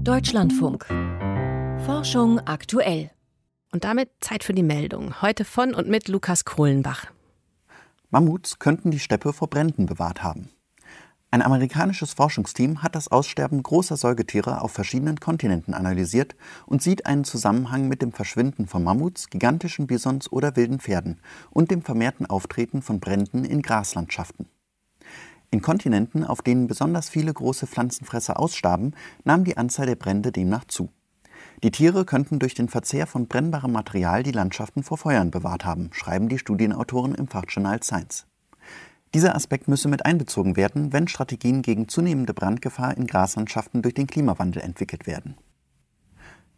[0.00, 0.86] Deutschlandfunk.
[1.84, 3.10] Forschung aktuell.
[3.72, 5.22] Und damit Zeit für die Meldung.
[5.22, 7.06] Heute von und mit Lukas Kohlenbach.
[8.10, 10.50] Mammuts könnten die Steppe vor Bränden bewahrt haben.
[11.30, 16.36] Ein amerikanisches Forschungsteam hat das Aussterben großer Säugetiere auf verschiedenen Kontinenten analysiert
[16.66, 21.20] und sieht einen Zusammenhang mit dem Verschwinden von Mammuts, gigantischen Bisons oder wilden Pferden
[21.50, 24.48] und dem vermehrten Auftreten von Bränden in Graslandschaften.
[25.50, 30.64] In Kontinenten, auf denen besonders viele große Pflanzenfresser ausstarben, nahm die Anzahl der Brände demnach
[30.64, 30.90] zu.
[31.62, 35.90] Die Tiere könnten durch den Verzehr von brennbarem Material die Landschaften vor Feuern bewahrt haben,
[35.92, 38.26] schreiben die Studienautoren im Fachjournal Science.
[39.14, 44.06] Dieser Aspekt müsse mit einbezogen werden, wenn Strategien gegen zunehmende Brandgefahr in Graslandschaften durch den
[44.06, 45.36] Klimawandel entwickelt werden.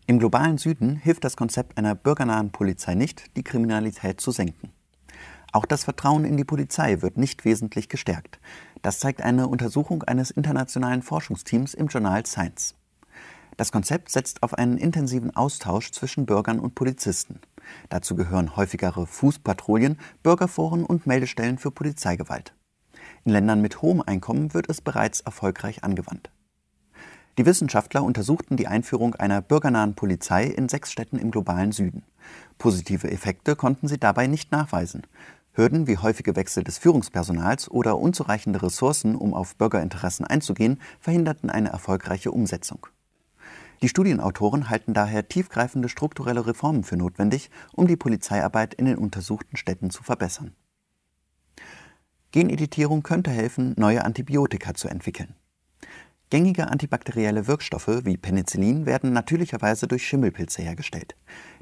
[0.06, 4.72] Im globalen Süden hilft das Konzept einer bürgernahen Polizei nicht, die Kriminalität zu senken.
[5.52, 8.38] Auch das Vertrauen in die Polizei wird nicht wesentlich gestärkt.
[8.82, 12.74] Das zeigt eine Untersuchung eines internationalen Forschungsteams im Journal Science.
[13.56, 17.40] Das Konzept setzt auf einen intensiven Austausch zwischen Bürgern und Polizisten.
[17.88, 22.54] Dazu gehören häufigere Fußpatrouillen, Bürgerforen und Meldestellen für Polizeigewalt.
[23.24, 26.30] In Ländern mit hohem Einkommen wird es bereits erfolgreich angewandt.
[27.36, 32.02] Die Wissenschaftler untersuchten die Einführung einer bürgernahen Polizei in sechs Städten im globalen Süden.
[32.58, 35.02] Positive Effekte konnten sie dabei nicht nachweisen.
[35.58, 41.70] Hürden wie häufige Wechsel des Führungspersonals oder unzureichende Ressourcen, um auf Bürgerinteressen einzugehen, verhinderten eine
[41.70, 42.86] erfolgreiche Umsetzung.
[43.82, 49.56] Die Studienautoren halten daher tiefgreifende strukturelle Reformen für notwendig, um die Polizeiarbeit in den untersuchten
[49.56, 50.54] Städten zu verbessern.
[52.30, 55.34] Geneditierung könnte helfen, neue Antibiotika zu entwickeln.
[56.30, 61.16] Gängige antibakterielle Wirkstoffe wie Penicillin werden natürlicherweise durch Schimmelpilze hergestellt.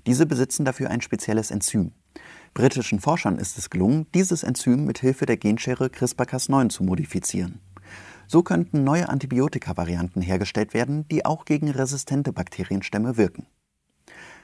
[0.07, 1.93] Diese besitzen dafür ein spezielles Enzym.
[2.57, 7.61] Britischen Forschern ist es gelungen, dieses Enzym mit Hilfe der Genschere CRISPR-Cas9 zu modifizieren.
[8.29, 13.45] So könnten neue Antibiotika-Varianten hergestellt werden, die auch gegen resistente Bakterienstämme wirken.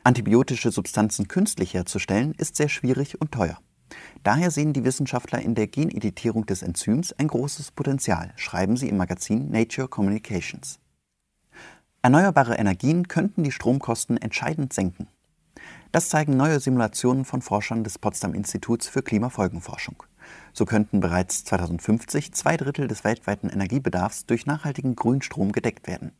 [0.04, 3.56] Antibiotische Substanzen künstlich herzustellen ist sehr schwierig und teuer.
[4.22, 8.98] Daher sehen die Wissenschaftler in der Geneditierung des Enzyms ein großes Potenzial, schreiben sie im
[8.98, 10.80] Magazin Nature Communications.
[12.02, 15.08] Erneuerbare Energien könnten die Stromkosten entscheidend senken.
[15.92, 20.02] Das zeigen neue Simulationen von Forschern des Potsdam Instituts für Klimafolgenforschung.
[20.52, 26.12] So könnten bereits 2050 zwei Drittel des weltweiten Energiebedarfs durch nachhaltigen Grünstrom gedeckt werden.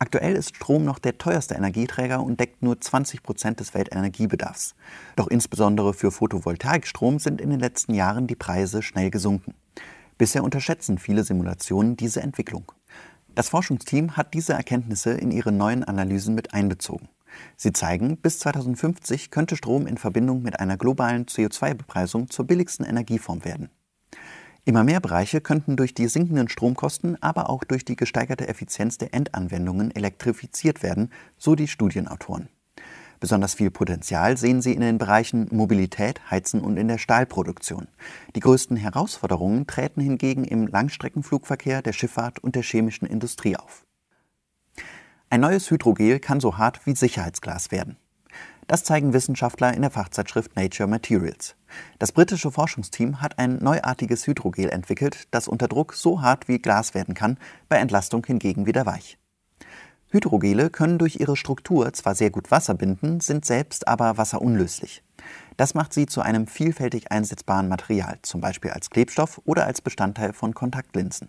[0.00, 4.76] Aktuell ist Strom noch der teuerste Energieträger und deckt nur 20 Prozent des Weltenergiebedarfs.
[5.16, 9.54] Doch insbesondere für Photovoltaikstrom sind in den letzten Jahren die Preise schnell gesunken.
[10.16, 12.70] Bisher unterschätzen viele Simulationen diese Entwicklung.
[13.34, 17.08] Das Forschungsteam hat diese Erkenntnisse in ihre neuen Analysen mit einbezogen.
[17.56, 23.44] Sie zeigen, bis 2050 könnte Strom in Verbindung mit einer globalen CO2-Bepreisung zur billigsten Energieform
[23.44, 23.70] werden.
[24.64, 29.14] Immer mehr Bereiche könnten durch die sinkenden Stromkosten, aber auch durch die gesteigerte Effizienz der
[29.14, 32.50] Endanwendungen elektrifiziert werden, so die Studienautoren.
[33.20, 37.88] Besonders viel Potenzial sehen sie in den Bereichen Mobilität, Heizen und in der Stahlproduktion.
[38.36, 43.86] Die größten Herausforderungen treten hingegen im Langstreckenflugverkehr, der Schifffahrt und der chemischen Industrie auf.
[45.30, 47.98] Ein neues Hydrogel kann so hart wie Sicherheitsglas werden.
[48.66, 51.54] Das zeigen Wissenschaftler in der Fachzeitschrift Nature Materials.
[51.98, 56.94] Das britische Forschungsteam hat ein neuartiges Hydrogel entwickelt, das unter Druck so hart wie Glas
[56.94, 57.36] werden kann,
[57.68, 59.18] bei Entlastung hingegen wieder weich.
[60.10, 65.02] Hydrogele können durch ihre Struktur zwar sehr gut Wasser binden, sind selbst aber wasserunlöslich.
[65.58, 70.32] Das macht sie zu einem vielfältig einsetzbaren Material, zum Beispiel als Klebstoff oder als Bestandteil
[70.32, 71.28] von Kontaktlinsen.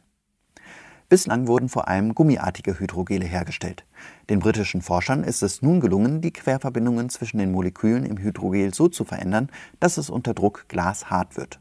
[1.10, 3.84] Bislang wurden vor allem gummiartige Hydrogele hergestellt.
[4.30, 8.88] Den britischen Forschern ist es nun gelungen, die Querverbindungen zwischen den Molekülen im Hydrogel so
[8.88, 9.50] zu verändern,
[9.80, 11.60] dass es unter Druck glashart wird.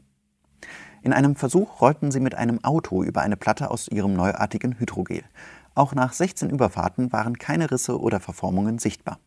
[1.01, 5.23] In einem Versuch rollten sie mit einem Auto über eine Platte aus ihrem neuartigen Hydrogel.
[5.73, 9.19] Auch nach 16 Überfahrten waren keine Risse oder Verformungen sichtbar.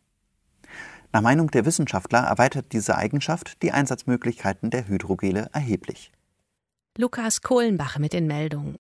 [1.13, 6.13] Nach Meinung der Wissenschaftler erweitert diese Eigenschaft die Einsatzmöglichkeiten der Hydrogele erheblich.
[6.97, 8.77] Lukas Kohlenbach mit den Meldungen.